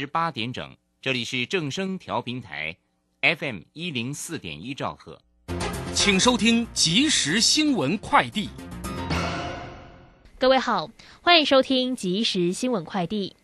[0.00, 2.74] 十八点整，这里是正声调频台
[3.20, 5.20] ，FM 一零四点一兆赫，
[5.92, 8.48] 请收听即时新闻快递。
[10.38, 10.88] 各位好，
[11.20, 13.36] 欢迎收听即时新闻快递。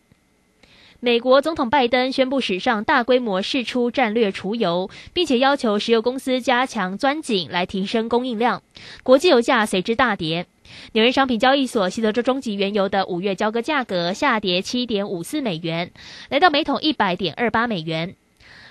[0.99, 8.63] 美国总统拜登宣布史上大规模释出战略储油，并且要求石油公司加强钻井来提升供应量，
[9.03, 10.47] 国际油价随之大跌。
[10.93, 15.91] 纽约商品交易所西德州中级原油的五月交割价格下跌七点五四美元，
[16.29, 18.15] 来到每桶一百点二八美元。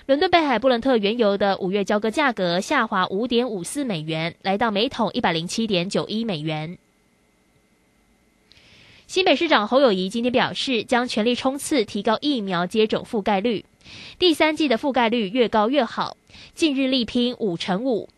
[0.05, 6.77] 伦敦北海布伦特原油的五月交割价格下滑五点五四美元，来到每桶一百零七点九一美元。
[9.05, 13.65] 新北市长侯友谊今天表示，将全力冲刺提高疫苗接种覆盖率，
[14.19, 16.17] 第三季的覆盖率越高越好。
[16.53, 18.09] 近日力拼五成五，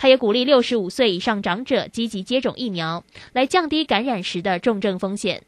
[0.00, 3.04] 他也鼓励六十五岁以上长者积极接种疫苗，
[3.34, 5.42] 来降低感染时的重症风险。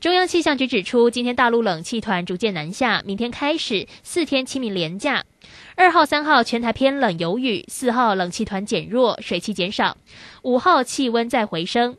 [0.00, 5.26] 中央气象局指出，今天大陆冷气团逐渐南下，明天开始四天清明连假，
[5.74, 9.98] 二号、三号全台偏冷有雨，四号冷气团减弱，水汽减少，
[10.40, 11.98] 五号气温再回升。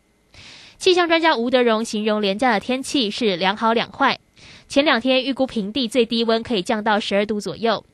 [0.80, 4.20] 气象专家吴德荣形容廉价的天气是两好两坏。
[4.68, 7.86] 前两天预估平地最低温可以降到十二度左右，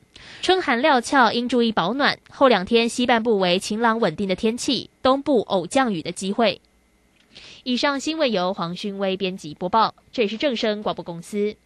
[0.44, 2.18] 春寒料峭应注意保暖。
[2.28, 6.60] 后两天西半部为晴朗稳定的天气，东部偶降雨的机会。
[7.62, 11.56] 以上新闻由黄勋威编辑播报，这里是正声广播公司。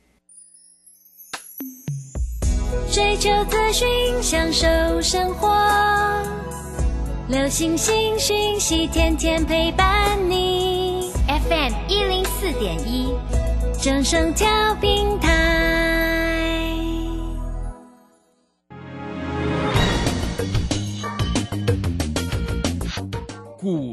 [2.92, 3.88] 追求资讯，
[4.22, 4.68] 享受
[5.02, 5.48] 生活，
[7.28, 11.10] 流星星讯息，天天陪伴你。
[11.26, 13.08] FM 一零四点一，
[13.82, 16.17] 正声调频台。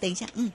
[0.00, 0.52] 等一下，嗯。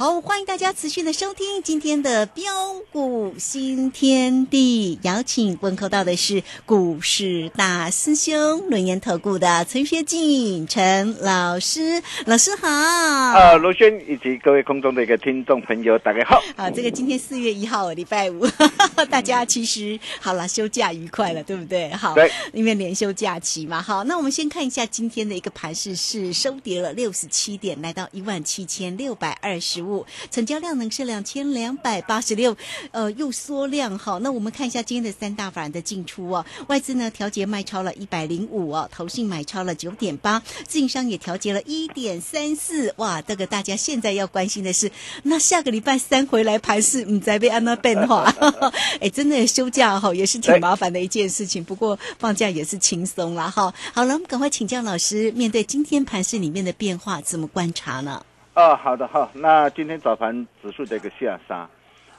[0.00, 2.42] 好，欢迎大家持续的收听今天的标
[2.90, 4.98] 股新天地。
[5.02, 12.66] 邀请问候到的是股市大师兄轮研投顾的陈学进陈老师，老师好。
[12.66, 16.42] 呃，罗轩以及各位空中的一个听众朋友，大家好。
[16.56, 18.46] 啊，这个今天四月一号，礼拜五，
[19.10, 21.90] 大家其实好了，休假愉快了，对不对？
[21.90, 23.82] 好，对，因为连休假期嘛。
[23.82, 29.89] 好，那我们先看一下今天的一个盘势，是收跌了六十七点，来到一万七千六百二十五。
[30.30, 32.56] 成交量呢是两千两百八十六，
[32.92, 34.18] 呃，又缩量哈。
[34.22, 42.92] 那我们看一下今天的三大法人的进出哦，外资呢调节卖超了一百零五哦，投信买超了九点八，自营商也调节了一点三四。
[42.96, 44.90] 哇，这个大家现在要关心的是，
[45.24, 48.24] 那下个礼拜三回来盘市，你，再被安娜变化。
[49.00, 53.72] 哎，真的休假哈也是挺麻烦的一件事情，不过放假也是轻松了哈。
[53.92, 58.22] 好了，我们赶快请教老师，面对今天盘市里面的变化，怎么观察呢？
[58.54, 59.30] 哦，好的好。
[59.32, 61.68] 那今天早盘指数的一个下杀，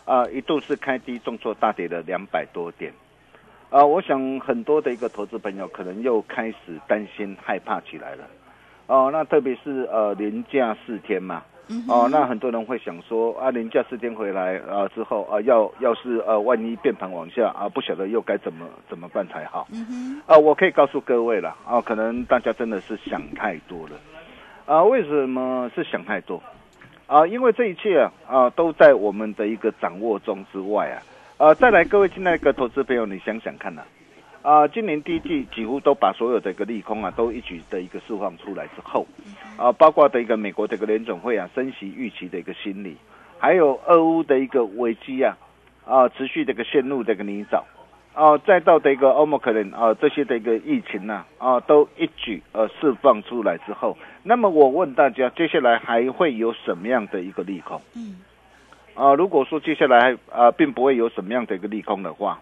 [0.06, 2.94] 啊、一度是开低重挫大跌了两百多点。
[3.69, 8.24] 啊、我想很多的一个投资朋友可能又开始担心害怕起来了。
[8.88, 11.44] 哦，那特别是呃连假四天嘛，
[11.88, 19.68] 哦，那很多人会想说啊，连假四天回来啊之后啊，要要是呃万一变盘往下啊，不晓得又该怎么怎么办才好。
[20.27, 23.95] 啊，我可以告诉各位了啊，可能大家真的是想太多了
[24.72, 24.84] 啊。
[24.84, 26.42] 为什么是想太多
[27.08, 27.28] 啊？
[27.28, 30.98] 因为这一切啊啊都在我们的一个掌握中之外啊。
[31.38, 33.82] 啊，再来，各位亲爱的投资朋友，你想想看呐、
[34.44, 39.08] 啊，今年第一季几乎都把所有的一个利空啊，都一举的一个释放出来之后，
[39.58, 42.96] 啊，包括的一个美国的一个联总会啊，升息预期的一个心理，
[43.40, 45.36] 还有俄乌的一个危机啊，
[45.84, 47.64] 啊，持续的一个陷入的一个泥沼，
[48.14, 57.82] 啊，再到的一个欧盟可能啊这些的一个疫情呐啊，都一举呃释放出来之后，那么我问大家，接下来还会有什么样的一个利空？
[57.96, 58.18] 嗯。
[58.94, 62.40] 啊，如果说接下来啊，并不会有什么样的一个利空的话，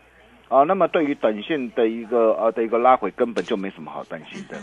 [0.48, 4.58] 啊，那么对于短线的一个呃的一个拉回，根本就没什么好担心的。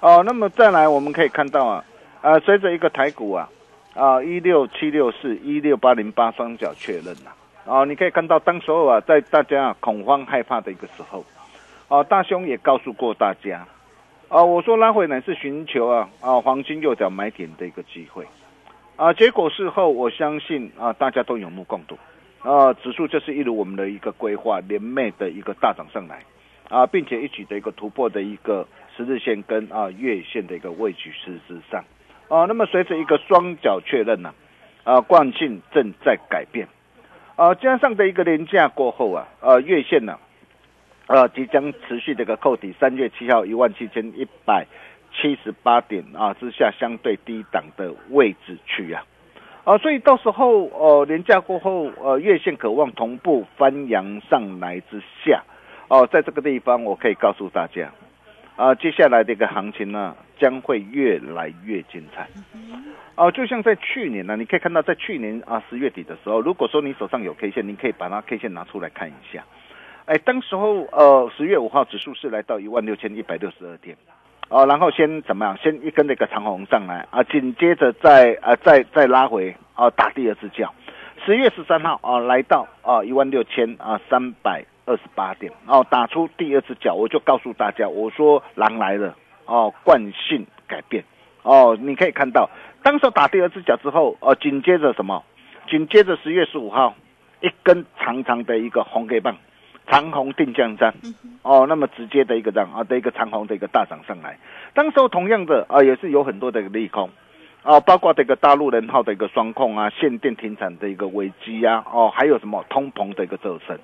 [0.00, 1.84] 哦、那么再来我们可以看到啊，
[2.22, 3.48] 啊，随着一个台股啊，
[3.94, 7.32] 啊一六七六四、一六八零八双脚确认了、
[7.66, 11.24] 啊，你可以看到当时候啊，在大家啊恐慌害怕的一个时候，
[11.88, 13.64] 啊，大兄也告诉过大家，
[14.32, 18.26] 啊，我说拉回呢是寻求啊啊黄金右脚买点的一个机会。
[18.96, 21.98] 啊，结果事后我相信啊，大家都有目共睹，
[22.40, 26.20] 啊，指数就是一如我们的一个规划，连袂的一个大涨上来，
[26.70, 31.84] 啊，并且一举的一个突破的一个十日线跟啊月线的一个位置事之上，
[32.28, 34.32] 啊，那么随着一个双脚确认呢、
[34.84, 36.66] 啊，惯性正在改变，
[37.36, 40.18] 啊，加上的一个连假过后啊，呃、月线呢、
[41.06, 44.66] 呃，即将持续的一个扣底，三月七号一万七千一百。
[45.14, 49.04] 七十八点啊之下相对低档的位置区啊，
[49.62, 55.42] 啊，所以到时候呃廉价过后呃月线渴望同步翻扬上来之下，
[55.88, 57.92] 哦、在这个地方我可以告诉大家，
[58.56, 62.26] 啊，接下来的一个行情呢将会越来越精彩。
[63.14, 69.44] 哦、就像在去年呢，你可以看到在去年啊十月底的时候，如果说你手上有 K 线，你可以把那 K 线拿出来看一下。
[70.06, 73.96] 哎，当时候呃十月五号指数是来到一万六千一百六十二点。
[74.48, 75.56] 哦，然后先怎么样？
[75.56, 80.74] 先一根那个长红上来啊，紧接着再啊再再拉回啊，打第二次脚。
[81.24, 89.16] 十月十三号啊，来到啊一万六千啊三百二十八点哦，打出第二次脚，我就告诉大家，我说狼来了
[89.46, 91.02] 哦，惯性改变
[91.44, 92.50] 哦，你可以看到，
[92.82, 95.24] 当时打第二只脚之后，哦，紧接着什么？
[95.70, 96.94] 紧接着十月十五号
[97.40, 99.34] 一根长长的一个红 K 棒。
[99.92, 100.94] 长虹定向站，
[101.42, 104.38] 哦，那么直接的一个涨啊的一个长虹的一个大涨上来，
[104.72, 107.10] 当时候同样的啊也是有很多的利空，
[107.62, 113.78] 啊，包括这个大陆人号的一个双控啊，限电停产的一个危机啊，哦，还有什么通膨的一个骤升，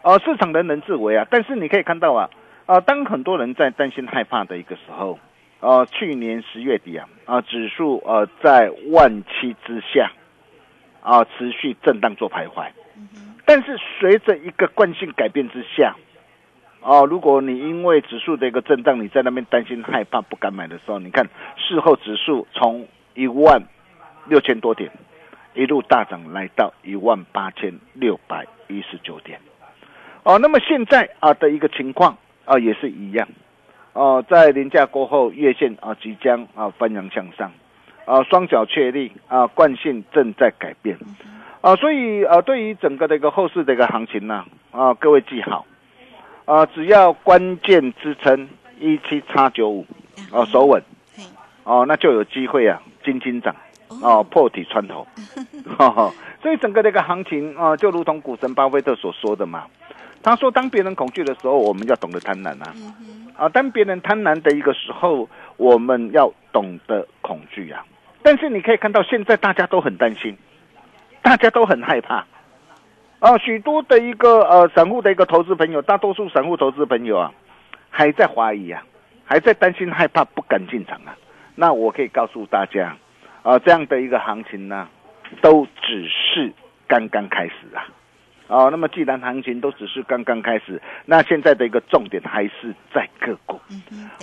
[0.00, 2.30] 啊，市场人人自危啊，但是你可以看到啊，
[2.64, 5.18] 啊，当很多人在担心害怕的一个时候，
[5.60, 10.10] 啊，去年十月底啊，啊，指数呃在万七之下，
[11.02, 12.68] 啊，持续震荡做徘徊。
[13.46, 15.94] 但是随着一个惯性改变之下，
[16.80, 21.24] 哦，如果你因为指数的一个震荡，你在那边担心害怕不敢买的时候，你看
[21.56, 23.62] 事后指数从一万
[24.26, 24.90] 六千多点
[25.54, 29.40] 一路大涨来到一万八千六百一十九点，
[30.24, 33.28] 哦，那么现在啊的一个情况啊也是一样，
[33.92, 37.52] 哦，在年假过后月线啊即将啊翻扬向上，
[38.06, 40.98] 啊双脚确立啊惯性正在改变。
[41.66, 45.66] 啊，所以呃，对于整个的一个后市的一个行情呢，啊，各位记好，
[46.44, 49.84] 啊，只要关键支撑一七叉九五，
[50.30, 50.80] 哦，守稳，
[51.64, 53.52] 哦，那就有机会啊，金金涨，
[54.00, 55.04] 哦，破底穿头，
[55.76, 59.64] 哈哈，所以整个的一个行情啊，就如同股神巴菲特所说的嘛，
[60.22, 62.72] 他说，当别人恐惧的时候，我们要懂得贪婪啊，
[63.36, 67.84] 啊，当别人贪婪的一个时候，我们要懂得恐惧啊。
[68.22, 70.36] 但是你可以看到，现在大家都很担心。
[71.26, 72.24] 大家都很害怕，
[73.18, 77.32] 啊，许多的一个呃散户的一个投资朋友，大多数散户投资朋友啊，
[77.90, 78.80] 还在怀疑啊，
[79.24, 81.16] 还在担心害怕，不敢进场啊。
[81.56, 82.96] 那我可以告诉大家，
[83.42, 84.88] 啊，这样的一个行情呢，
[85.42, 86.52] 都只是
[86.86, 87.82] 刚刚开始啊。
[88.46, 93.60] 哦，那么既然行情都只是刚刚开始，那现在的一个重点还是在个股。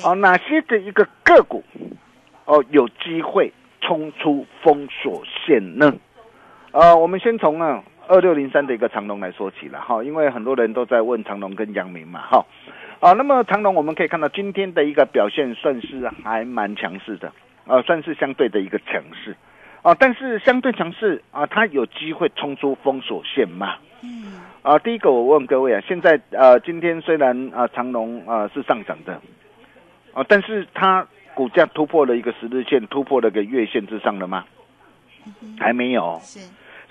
[0.06, 1.62] 哦，哪些的一个个股
[2.46, 5.94] 哦有机会冲出封锁线呢？
[6.74, 12.44] 呃，我们先从啊二六零三的一个长龙来说起了哈，因为很多人都在问长龙跟阳明嘛哈，
[13.00, 17.32] 啊，那么长龙我们可以看到今天的一个表现算是还蛮强势的，
[17.68, 19.38] 呃，算是相对的一个强势，
[19.84, 23.76] 啊，但是相对强势啊，它有机会冲出封锁线吗？
[24.02, 29.14] 嗯，啊，第一个我问各位啊，现在呃，今天虽然啊长隆啊是上涨的，
[30.12, 34.44] 啊，但是它股价突破了一个十日线，突破了个月线之上了吗？
[35.60, 36.40] 还没有，是，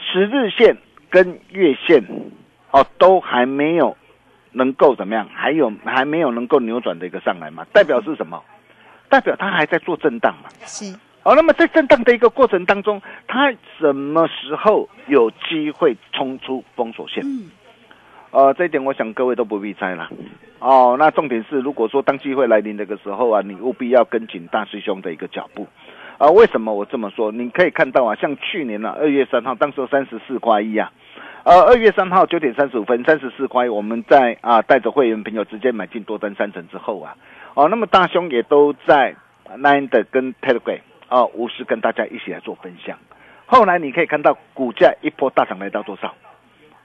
[0.03, 0.77] 十日线
[1.09, 2.03] 跟月线
[2.71, 3.97] 哦都还没有
[4.53, 7.65] 能够怎么样，还有还没有能够扭转的一个上来嘛？
[7.73, 8.43] 代表是什么？
[9.09, 10.49] 代表它还在做震荡嘛？
[10.65, 17.23] 是，好，那么在震荡的一个过程当中，它什么时候有机会冲出封锁线？
[17.25, 17.51] 嗯，
[18.31, 20.11] 呃，这一点我想各位都不必猜了。
[20.59, 25.67] 哦，那重点是，如果说当机会来临的个时候啊，你务必要跟紧大师兄的一个脚步。
[26.23, 27.33] 啊，为什么我这么说？
[27.33, 30.93] 你可以看到啊，像去年呢、二月三号，当时三十四块一啊，
[31.43, 37.17] 呃，二月三号九点三十五分，三十四块，我们在啊带着会员朋友直接买进多单三成之后啊，
[37.55, 39.17] 哦，那么大兄也都在
[39.51, 42.97] Nine 的跟 Telegram 啊，无私跟大家一起来做分享。
[43.47, 46.15] 后来你可以看到股价一波大涨来到多少？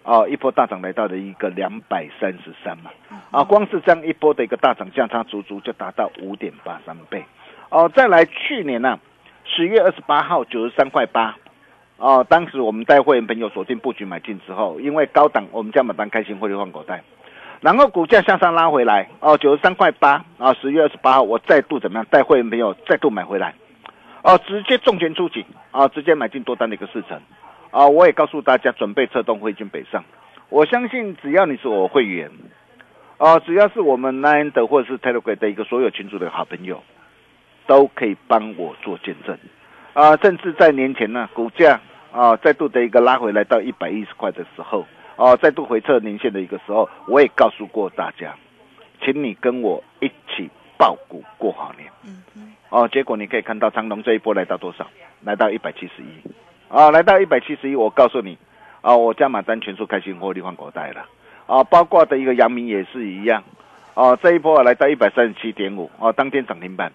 [0.01, 2.89] 哦，一波大涨来到了一个两百三十三嘛，
[3.29, 7.24] 啊，光是这样一波的一个大涨价差，足足就达到五点八三倍。
[7.70, 8.98] 哦，再来去年呢、
[9.56, 11.36] 十月二十八号九十三块八，
[11.98, 17.01] 哦，当时我们带会员朋友锁定布局买进之后，因为高档我们加买单开心汇率换口袋，
[17.62, 23.56] 然后股价向上拉回来，哦，九十三块八，啊，十月二十八号我再度怎么样带会员朋友再度买回来，
[24.22, 27.20] 哦，直接重拳出击，啊，直接买进多单的一个四成，
[27.72, 30.04] 啊，我也告诉大家准备策动汇金北上，
[30.50, 32.30] 我相信只要你是我会员，
[33.18, 36.84] 啊，只要是我们 Nine 的或者是 Telegram 的一个所有群组的好朋友。
[37.67, 39.38] 都可以帮我做见证，
[39.93, 41.79] 啊，甚至在年前呢，股价
[42.12, 44.86] 啊再度的一个拉回来到一百一十块的时候，
[45.17, 48.33] 啊，再度回撤年线的一个时候，我也告诉过大家，
[49.03, 51.91] 请你跟我一起报股过好年。
[52.05, 54.88] 嗯哼，哦，结果你可以看到长隆这一波来到多少？
[55.24, 56.33] 来到一百七十一，
[56.69, 58.38] 啊，来到一百七十一，我告诉你，
[58.81, 61.05] 啊，我加码单全数开心获利换口袋了，
[61.47, 63.43] 啊，包括的一个阳明也是一样，
[63.93, 66.93] 啊，这一波啊来到一百三十七点五，啊，当天涨停板。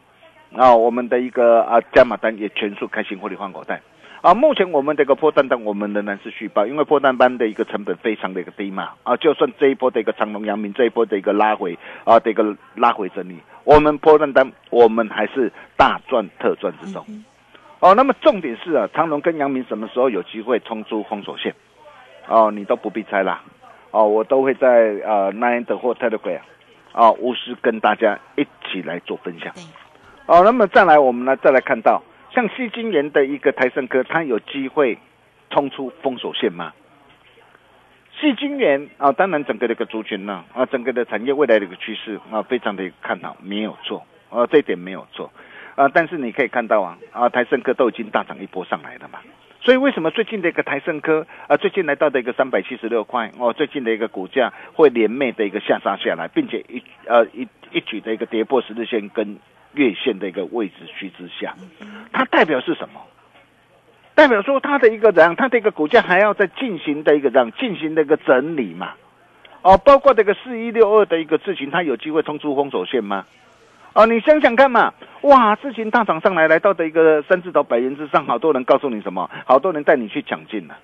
[0.55, 3.81] 啊，我们的一个啊加码单也全数开新获利换口袋。
[4.21, 8.91] 啊，目前我们这个破单单我们仍然是续报，因为破单班的一个成本非常的一个低嘛。
[9.03, 17.05] 啊，就算这一波的一个长隆、阳明这一波的一个拉回啊的一个拉回整理，我们破单单我们还是大赚特赚之中。
[17.81, 21.53] 哦，那么重点是啊，长隆跟阳明什么时候有机会冲出封锁线？
[22.29, 23.43] 哦，你都不必猜啦。
[23.91, 24.69] 哦，我都会在
[25.05, 26.39] 呃 Nine 的或 Telegram
[26.93, 29.53] 啊，无私跟大家一起来做分享。
[30.33, 34.97] 对，哦，那么再来，我们呢再来看到像西金源的一个台盛科，它有机会
[35.51, 36.73] 冲出封锁线吗？
[38.19, 45.31] 细晶圆啊，当然整个的一个族群呢啊，整个的产业未来的一个趋势啊，非常的看好，没有错啊，这一点没有错
[45.75, 45.87] 啊。
[45.89, 49.19] 但是你可以看到啊啊，台盛科都已经大涨一波上来了嘛。
[49.61, 59.37] 所以为什么最近的一个台盛科啊，最近来到的一个三百七十六块哦，最近的一个股价会连袂的一个下杀下来，并且一呃一一举的一个跌破十日线跟
[59.75, 61.55] 月线的一个位置区之下，
[62.13, 63.01] 它代表是什么？
[64.15, 68.93] 代表说它的一个怎样，它的一个股价还要再进行的一个这样进行的一个整理嘛？
[69.63, 73.25] 哦，包括这个四一六二的一个事情，它有机会冲出封锁线吗？
[73.95, 79.31] 哦，你想想看嘛，哇，事情大涨上来，来到的一个三字头百元之上，好多人告诉你什么？
[79.47, 80.77] 好多人带你去抢进了，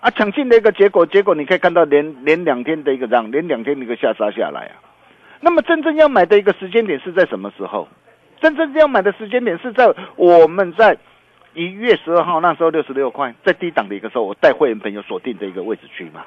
[0.00, 4.80] 啊，抢进的一个结果，结果你可以看到连连两天的一个这样，连两天的一个下杀下来啊。
[5.40, 7.86] 那么真正要买的一个时间点是在什么时候？
[8.44, 10.98] 真正要买的时间点是在我们在
[11.54, 16.22] 一月十二号那时候六十六块，在低档的一个时候，我带会员朋友锁定的一个位置去嘛。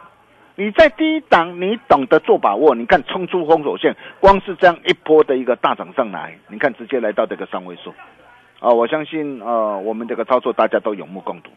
[0.56, 7.94] 你在低档，你懂得做把握，你看冲出封锁线，光是这样一波的一个大涨上来，你看直接来到这个三位数，
[8.62, 11.52] 啊，我相信呃我们这个操作大家都有目共睹，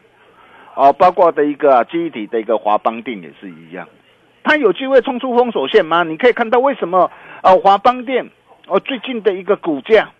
[0.75, 3.87] 哦、包括的一个啊记忆体的一个华邦电也是一样，
[4.43, 6.03] 它有机会冲出封锁线吗？
[6.03, 7.09] 你可以看到为什么
[7.41, 8.29] 呃华邦电
[8.67, 10.11] 哦、最近的一个股价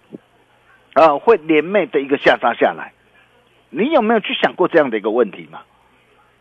[0.93, 2.93] 啊、会连袂的一个下杀下来，
[3.69, 5.61] 你有没有去想过这样的一个问题嘛？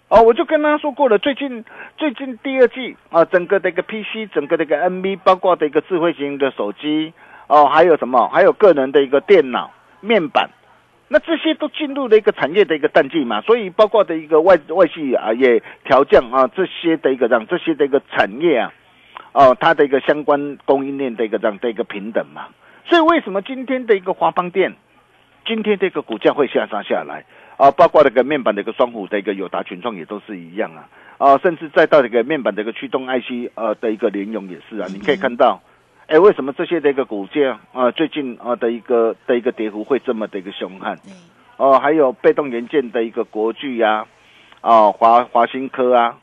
[0.09, 1.65] 哦，我就跟他说过了，最近
[1.97, 7.13] 最近第二季啊，整个的一个 PC，整个的一个 NB，包括的一个智慧型的手机，
[7.47, 8.29] 哦，还有什么？
[8.29, 10.51] 还有个人的一个电脑面板，
[11.07, 18.73] 那这些都进入了一个产业的一个淡季嘛，所以包括的一个外外系啊也调降啊这些的一个让这些的一个产业啊，
[19.33, 22.49] 哦，它的一个相关供应链的一个这样的一个平等嘛，
[22.87, 24.75] 所以为什么今天的一个华邦电，
[25.47, 27.25] 今天这个股价会下杀下来？
[27.57, 35.61] 啊，包括那个面板的一个双虎的一个友达群创也都是一样啊，啊，甚至再到这个面板的一个驱动 IC 呃的一个联咏也是啊，你可以看到，
[36.07, 40.97] 哎，为什么这些的一个股价啊最近啊的一个的一个跌幅会这么的一个凶悍？
[41.05, 41.13] 对，
[41.59, 44.07] 哦，还有被动元件的一个国巨呀，
[44.63, 46.17] 啊，华华新科啊，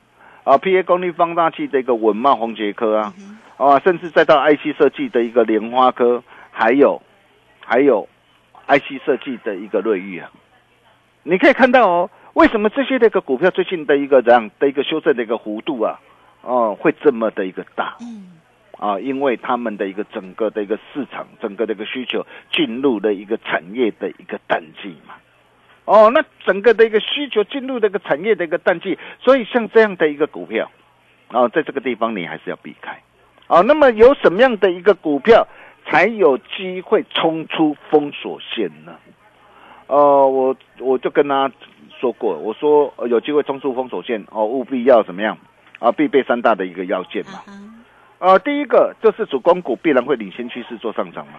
[0.43, 3.13] 啊，PA 功率放大器的一个稳茂宏杰科啊，
[3.57, 6.23] 啊，甚至再到 IC 设计的一个莲花科，
[6.59, 6.99] 还有
[7.63, 8.09] 还有
[8.67, 10.31] IC 设计的一个瑞昱啊，
[11.21, 15.99] 你可以看到哦，为什么这些的一个股票最近的一个这样的一个修正的一个弧度啊，
[16.41, 17.95] 哦，会这么的一个大？
[18.01, 18.39] 嗯，
[18.79, 25.13] 啊，因为他们的一个整个的一个市场，整个的一个需求进入了一个产业的一个淡季嘛。
[25.85, 30.71] 哦，那整个的一个需求进入这个产业的一个淡季，所以像这样的一个股票，
[31.27, 32.99] 啊，在这个地方你还是要避开。
[33.45, 35.47] 啊，那么有什么样的一个股票
[35.89, 38.95] 才有机会冲出封锁线呢？
[39.87, 41.49] 呃，我我就跟他
[41.99, 45.37] 说过，我说、呃有机会冲出封锁线哦，务必要怎么样
[45.79, 45.91] 啊？
[45.91, 47.41] 必备三大的一个要件嘛。
[48.19, 51.33] 呃，第一个就是主攻股必然会领先趋势做上涨嘛。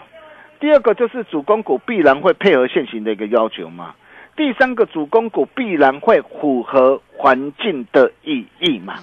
[0.61, 3.95] 第二个就是主攻股必然会配合现行的一个要求嘛。
[4.35, 8.95] 第三个主攻股必然会符合环境的意义嘛。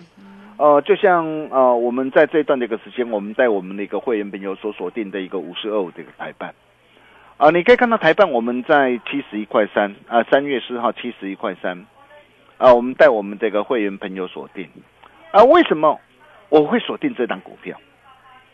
[0.58, 6.54] 呃，就像呃我们在这一段的一个时间，我们在我们的一个会员朋友所锁定的一个五十二五的一个台办。
[7.38, 11.86] 啊、你可以看到台办我们在七十一块三啊，三月四号七十一块三
[12.58, 14.70] 啊，我们带我们这个会员朋友锁定
[15.32, 16.00] 啊，为什么
[16.48, 17.78] 我会锁定这档股票？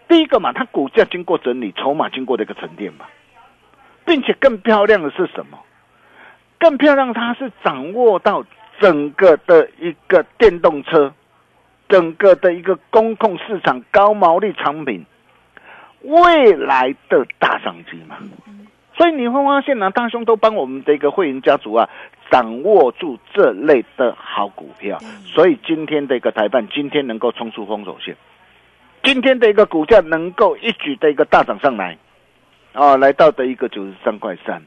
[0.08, 3.06] 第一个嘛，它股价经过整理，筹码经过的一个沉淀嘛，
[4.04, 5.60] 并且更漂亮的是什么？
[6.58, 8.44] 更漂亮，它是掌握到
[8.80, 11.14] 整个的一个电动车，
[11.92, 15.06] 整个的一个公控市场高毛利产品
[16.02, 18.18] 未来的大商机嘛。
[18.94, 21.90] 所以你会发现呢、大兄都帮我们的一个会员家族啊，
[22.30, 25.00] 掌握住这类的好股票。
[25.26, 28.16] 所以今天的一个台办，今天能够冲出封锁线，
[29.02, 31.98] 今天的一个股价能够一举的一个大涨上来，
[32.74, 34.62] 啊，来到的一个九十三块三，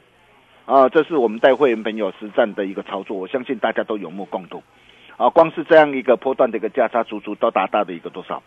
[0.65, 4.63] 啊，这是我们带会员朋友实战的一个操作，我相信大家都有目共睹。
[5.17, 8.43] 啊，光是这样一个波段的一个价差，足足都达到的一个多少？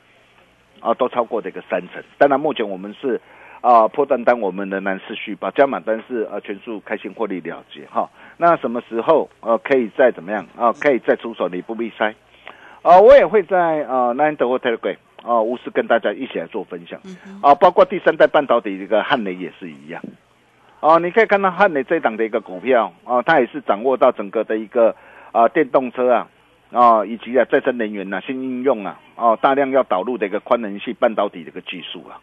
[0.80, 2.04] 啊，都超过的一个三成。
[2.18, 3.20] 当然，目前我们是
[3.62, 8.10] 啊破单单我们仍然是续报，加码单是呃全数开心获利了结哈。
[8.38, 10.72] 那什么时候呃可以再怎么样啊？
[10.74, 12.13] 可以再出手，你不必塞。
[12.84, 17.02] 啊，我也会在呃 Nine 或 Telegram 啊，无私跟大家一起来做分享
[17.41, 20.02] 啊，包括第三代半导体这个汉雷也是一样。
[20.80, 24.96] 哦，你可以看到汉雷这档的一个股票啊，它也是掌握到整个的一个
[25.32, 26.28] 啊电动车啊
[26.71, 32.19] 啊以及啊再生能源呐、新应用啊哦大量要导入的一个宽能系半导体的一个技术啊，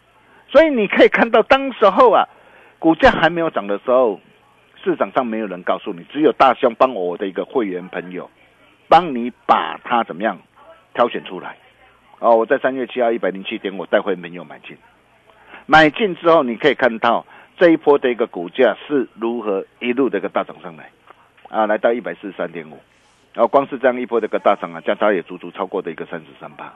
[0.47, 2.27] 所以你可以看到当时候啊
[2.79, 4.19] 股价还没有涨的时候，
[4.83, 8.29] 市场上没有人告诉你，只有大兄帮我的一个会员朋友
[8.87, 10.37] 帮你把它怎么样
[10.93, 11.57] 挑选出来。
[12.19, 14.77] 哦，我在三月七号一百零七点，我带会员朋友买进，
[15.65, 17.25] 买进之后你可以看到
[17.57, 20.91] 这一波的一个股价是如何一路的一个大涨上来，
[21.49, 22.77] 啊，来到一百四十三点五，
[23.35, 26.73] 然后光是这样一波的一个大涨啊，价差也足足超过的一个三十三趴，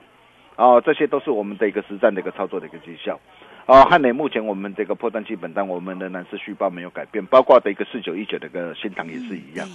[0.56, 3.18] 哦，这些都是我们的一个实战的一个操作的一个绩效。
[3.64, 9.66] 哦，汉磊目前我们这个破断基本单，我们仍然是续报没有改变，包括的一个四九一九的一个新塘也是一样。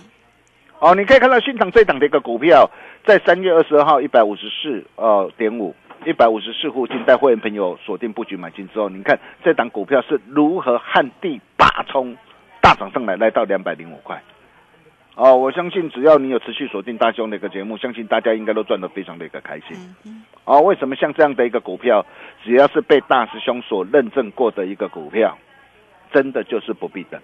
[0.79, 2.69] 哦，你可以看到新塘这一档的一个股票，
[3.03, 5.73] 在三月二十二号一百五十四呃点五，
[6.05, 12.15] 一百五十四附近带会员朋友锁定布局买进之后，你看这档股票是如何旱地拔葱
[12.61, 14.21] 大涨上来，来到两百零五块。
[15.15, 19.77] 哦，我相信只要你有持续锁定大兄的一个节目，相信大家应该都赚得非常的一个开心。
[20.43, 22.05] 哦，为什么像这样的一个股票，
[22.43, 25.37] 只要是被大师兄所认证过的一个股票，
[26.11, 27.21] 真的就是不必等。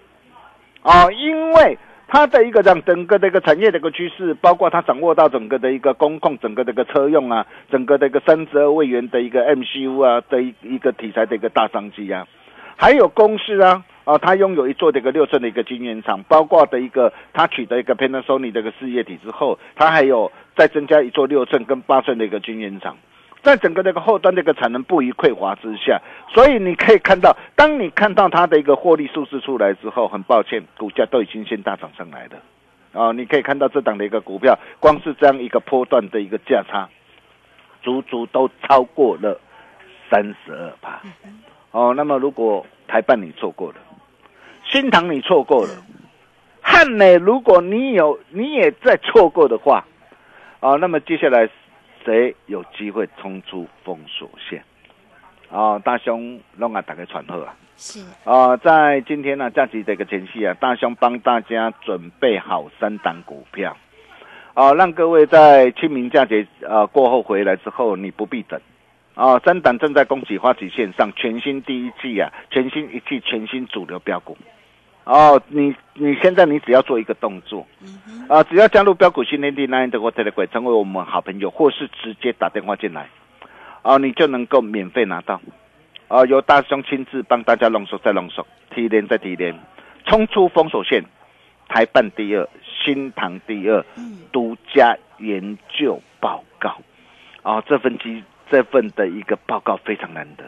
[0.82, 1.76] 哦，因为
[2.08, 12.26] 它的一个让整个的一个产业的一个趋势，包括它掌握到整个的一个工控、整个的一个车用啊，整个的一个三十二位元的一个 MCU 啊的一一个题材的一个大商机啊，
[12.76, 13.84] 还有公司啊。
[14.04, 22.96] 啊，它拥有一座的一个六寸的一个晶圆厂，包括的一个它取得一个 Panasonic 的一个事业体之后，它还有再增加一座六寸跟八寸的一个晶圆厂，
[23.42, 26.00] 在整个这个后端这个产能不予匮乏之下，
[26.34, 33.00] 所以你可以看到，当你看到它的一个获利数字出来之后，很抱歉，股价都已经先大涨上来了。
[33.00, 36.88] 啊，你可以看到这档的一个股票，光是这样一个波段的一个价差，
[37.82, 39.40] 足足都超过了
[40.10, 41.00] 三十二趴。
[41.70, 43.76] 哦，那么如果台办你错过了，
[44.72, 45.70] 新塘你错过了，
[46.62, 49.84] 汉美如果你有你也在错过的话，
[50.60, 51.46] 啊，那么接下来
[52.02, 54.64] 谁有机会冲出封锁线？
[55.50, 57.54] 啊，大兄弄啊打开传贺啊！
[57.76, 63.76] 是啊，在今天呢、假期的一个前夕啊，大兄帮大家准备好三档股票，
[64.54, 68.58] 啊，让各位在清明假节呃过后回来之后，你不必等。
[69.14, 74.38] 啊，三档正在恭喜花旗线上全新第一季啊，全新一季全新主流标股，
[75.04, 77.66] 哦，你你现在你只要做一个动作，
[78.28, 83.08] 啊，只要加入标股训练地 Nine 的 Telegram 成为我们好朋友，或是直接打电话进来，
[83.82, 85.40] 啊，你就能够免费拿到，
[86.06, 89.58] 啊，由大兄亲自帮大家弄手再弄手，提炼再提炼，
[90.06, 91.02] 冲出封锁线，
[91.68, 92.48] 台办第二，
[92.84, 93.84] 新塘第二，
[94.30, 96.80] 独家研究报告，
[97.42, 100.44] 啊，这份机这份的一个报告非常难得，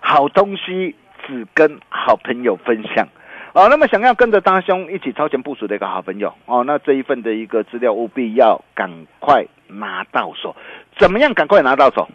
[0.00, 0.94] 好东西
[1.26, 3.08] 只跟好朋友分享。
[3.56, 10.54] 哦，那么想要跟着大兄一起超前部署的一个好朋友哦，那这一份的一个资料务必要赶快拿到手。
[10.98, 12.06] 怎么样赶快拿到手？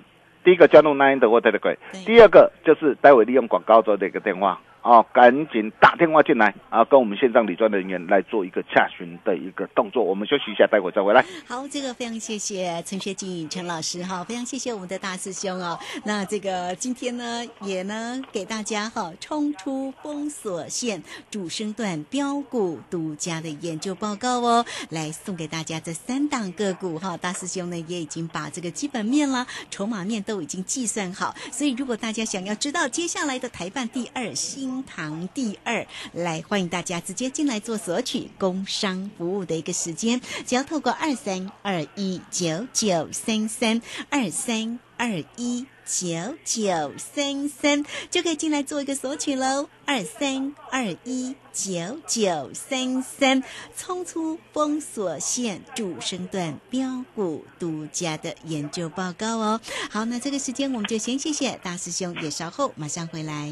[0.44, 10.04] 第一个加入 Nine 的 Water 的鬼，第二个就是待会利用广告做的一个电话哦，赶紧打电话进来啊，跟我们线上理专的人员来做一个洽询的一个动作。
[10.04, 11.24] 我们休息一下，待会再回来。
[11.48, 15.78] 好，这个非常谢谢陈学静陈老师哈，非常谢谢我们的大师兄哦。
[16.04, 27.16] 那这个今天呢，也呢给大家哈冲出封锁线主升段标股独家的研究报告哦，来送给大家这三档个股哈。
[27.16, 49.68] 大师兄呢也已经把这个基本面啦、筹码面都已经计算好，所以如果大家想要知道接下来的台办第二、新堂第二，来欢迎大家直接进来做索取工商服务的一个时间，只要透过二三二一九九三三二三二一九九三三就可以进来做一个索取喽。
[49.86, 53.44] 二三二一九九三三，
[53.76, 59.60] 冲出封锁线主升段标股独家的研究报告哦。
[59.90, 63.52] 好，那这个时间我们就先谢谢大师兄，也稍后马上回来。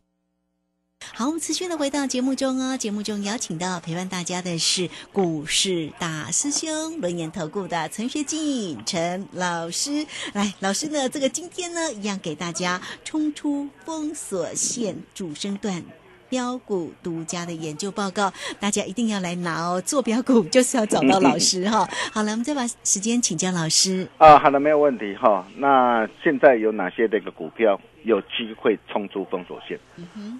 [1.21, 2.75] 好，我们持续的回到节目中哦。
[2.75, 10.07] 节目中邀请到陪伴大家的是股市大师兄轮研投顾的陈学进陈老师。
[10.33, 15.83] 来，老师呢，这个今天呢，一样给大家冲出封锁线主升段。
[16.31, 19.81] 标股独家的研究报告，大家一定要来拿哦！
[19.81, 21.85] 做标股就是要找到老师哈。
[22.13, 24.39] 好了，我们再把时间请教老师啊。
[24.39, 25.45] 好的，没有问题哈。
[25.57, 29.77] 那现在有哪些这个股票有机会冲出封锁线？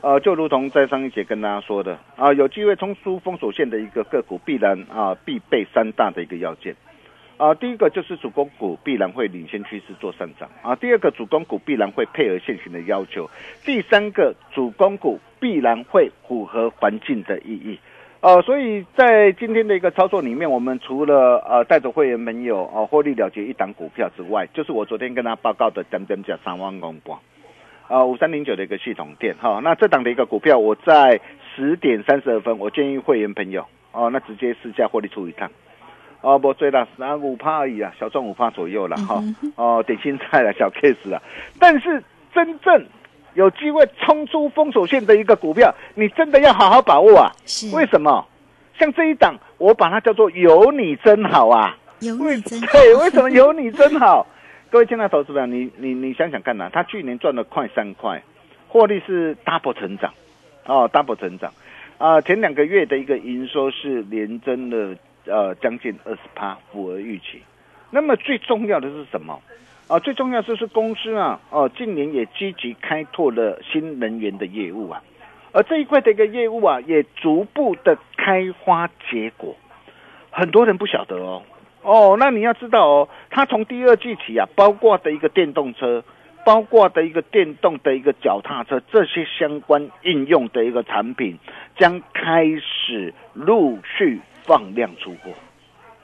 [0.02, 6.74] 呃，就如同在上一节跟大家说的啊，有机会冲出封锁线的一个个股，必然啊必备三大的一个要件。
[7.42, 13.28] 啊，第一个就是主攻股必然会领先趋势做上涨啊，第二个主攻股必然会配合现行的要求，
[13.66, 17.80] 第三个主攻股必然会符合环境的意义。
[18.20, 27.18] 呃，所以在今天的一个操作里面，我们除了呃带着会员朋友哦获利了结一档股票之外，就是我昨天跟他报告的等等价三万公股，
[27.88, 31.20] 啊五三零九的一个系统店哈，那这档的一个股票，我在
[31.56, 35.50] 十点三十二分，我建议会员朋友哦，那直接试驾获利出一趟。
[36.22, 39.24] 哦，不追了，三五趴而已啊，小赚五趴左右了哈。
[39.56, 41.22] 哦，点心菜了，小 case 啊。
[41.60, 42.04] 但是
[42.34, 42.86] 真正
[43.34, 47.32] 有机会冲出封锁线的一个股票，你真的要好好把握啊。
[47.46, 47.76] 是。
[47.76, 48.26] 为什么？
[48.78, 51.76] 像这一档，我把它叫做有你真好啊。
[52.02, 52.68] 有你真好。
[52.72, 54.26] 对，为什么有你真好？
[54.70, 58.22] 各位亲爱的投资者，你你你想想看呐，他去年赚了快三块，
[58.68, 60.14] 获利是 double 成长，
[60.66, 61.52] 哦，double 成长
[61.98, 64.96] 啊，前两个月的一个营收是连增了。
[65.26, 67.42] 呃，将近二十趴，符合预期。
[67.90, 69.42] 那么最重要的是什么？
[69.88, 75.04] 啊，最重要就是公司啊，哦，近年也积极开拓了新能源的业务啊，
[75.52, 79.56] 而这一块的一个业务啊，也逐步的开花结果。
[80.30, 81.44] 很多人不晓得哦，
[81.82, 86.02] 哦，那你要知道哦，它从第二季起啊，包括的一个电动车，
[86.46, 91.38] 包括的一个电动的一个脚踏车，这些相关应用的一个产品，
[91.78, 94.22] 将开始陆续。
[94.44, 95.32] 放量出货，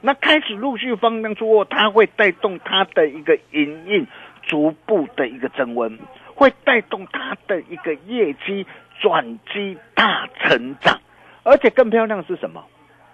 [0.00, 4.06] 那开始陆续放量出货，它会带动它的一个营运
[4.42, 5.98] 逐步的一个增温，
[6.34, 8.66] 会带动它的一个业绩
[9.00, 11.00] 转机大成长，
[11.42, 12.64] 而且更漂亮是什么？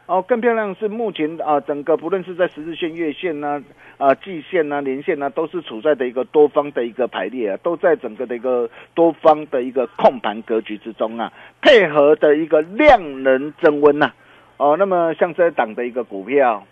[0.07, 3.63] 哦，更漂亮是目前啊，整个不论是在十日线、月线呐、
[3.97, 11.33] 啊季线呐、年线呐，都是处在的一个多方的一个排列啊，都在整个的一个多方的一个控盘格局之中啊，
[11.63, 14.13] 配合的一个量能增温呐、
[14.57, 16.64] 哦，那么像这档的一个股票，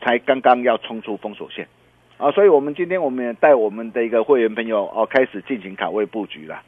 [0.00, 1.68] 才刚刚要冲出封锁线
[2.16, 6.62] 啊，所以我们今天我们也带我们的一个会员朋友哦，开始进行卡位布局了。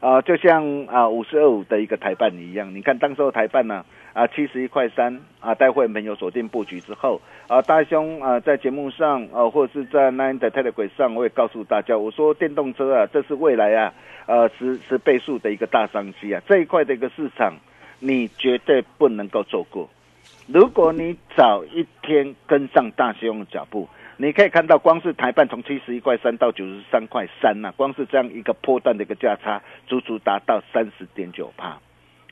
[0.00, 13.94] 啊，就像啊五十二五的一个台办一样，你看当时候台办呢啊七十一块三啊，带会员朋友锁定布局之后啊，大兄啊在节目上啊或者是在 Nine 的 Telegram 上，我也告诉大家，我说电动车啊，这是未来啊
[14.26, 17.54] 呃十十倍数的一个大商机啊，这一块的一个市场
[18.00, 19.88] 你绝对不能够错过。
[20.46, 31.78] 如果你早一天跟上大兄的脚步，你可以看到，光是台办从七十一块三到九十三块三呐，光是这样一个波段的一个价差，足足达到三十点九帕。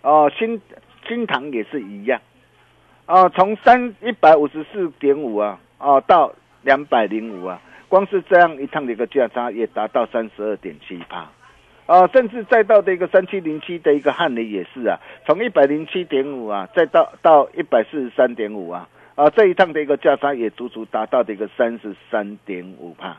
[0.02, 0.60] 哦，新
[1.06, 2.20] 新塘也是一样，
[3.06, 11.30] 哦，从三一百五十四点五啊，哦到两百零五啊，光是这样一趟的一个价差也达到三十二点七帕。
[11.90, 23.16] 啊，甚至再到的一个三七零七的一个汉雷也是啊，从一百零七点五啊，再到到一百四十三点五啊，啊这一趟的一个价差也足足达到的一个三十三点五帕，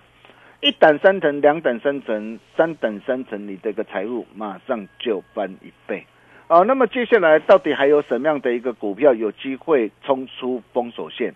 [0.62, 6.06] 一等三层，两等三层，三等三层，你这个财务马上就翻一倍。
[6.48, 11.34] 啊，那么接下来到底还有什么样的一个股票有机会冲出封锁线，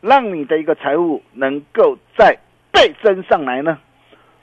[0.00, 2.38] 让你的一个财务能够再
[2.70, 3.76] 倍增上来呢？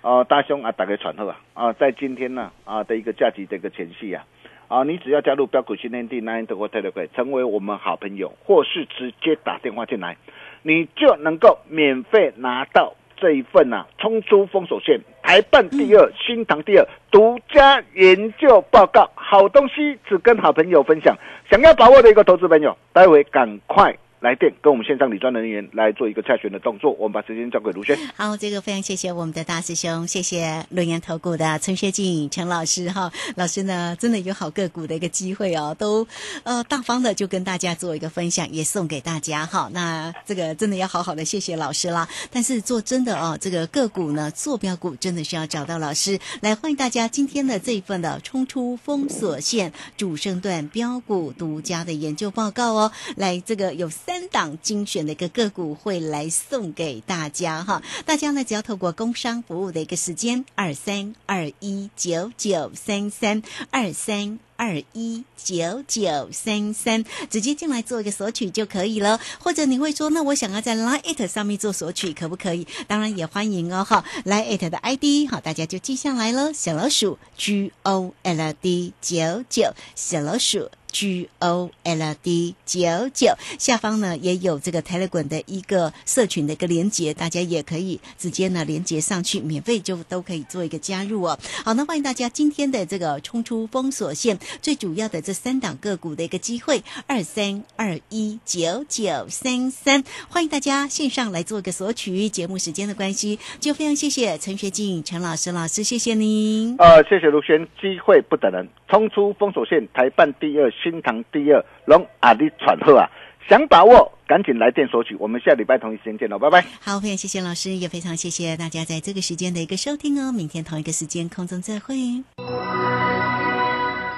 [0.01, 4.25] 哦，大兄啊，打开传后啊，啊，在今天呢啊的一个假期的一个前夕啊，
[4.67, 10.15] 啊，你只要加入标股训练地 Nine 的或 Telegram，成为我们好朋友，或是直接打电话进来，
[10.61, 21.17] 你就能够免费拿到这一份呐、啊，冲出封锁线，台办第二，新塘第二，独家研究报告，好东西只跟好朋友分享，
[21.49, 23.97] 想要把握的一个投资朋友，待会赶快。
[24.19, 27.95] 来电跟我们线上理专人员来做一个洽询的动作，我们把时间交给卢轩。
[28.15, 36.07] 好，这个非常谢谢我们的大师兄，谢谢论研投顾的陈学进陈老师哈， 老师呢真的有好个股的一个机会哦，都
[36.43, 39.69] 呃大方的就跟大家做一个分享，也送给大家哈。
[39.71, 42.09] 那这个真的要好好的谢谢老师啦。
[42.31, 53.87] 但是做真的哦，这个个股呢坐标股真的是要找到老师来，欢迎大家今天的这一份的冲出封锁线主升段标股独家的研究报告哦，来这个有。
[54.07, 69.19] 三档精选的一个个股会来送给大家哈，大家呢只要透过工商服务的一个时间二三二一九九三三二三二一九九三三，直接进来做一个索取就可以了。
[69.39, 72.67] 或者你会说，那我想要在 Line It 上面做索取，可不可以？
[72.87, 80.69] 当然也欢迎哦哈，Line It 的 ID 好，大家就记下来了，小老鼠 G O L D 九九，小老鼠。
[80.89, 91.37] G O L D 九九下方呢也有这个 Telegram 的一个社群的一个连接，大家也可以直接呢连接上去，免费就都可以做一个加入哦。
[91.63, 102.29] 好，那欢迎大家今天的这个冲出封锁线，最主要的这三档个股的一个机会，二三二一九九三三，欢迎大家线上来做个索取。
[102.29, 106.75] 节目时间的关系，就非常谢谢陈学静陈老师老师，谢谢您。
[106.77, 110.71] 呃，谢谢卢轩，机会不等人，冲出封锁线，台办第二。
[110.83, 113.09] 新塘第二，龙阿里喘贺啊！
[113.49, 115.15] 想把握，赶紧来电索取。
[115.15, 116.65] 我们下礼拜同一时间见喽，拜拜。
[116.81, 120.31] 好，非常谢谢老师，也非常谢谢大家在这个时间的一个收听哦。
[120.31, 121.95] 明天同一个时间空中再会。